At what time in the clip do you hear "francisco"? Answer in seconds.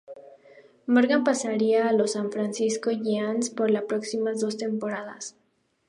2.31-2.89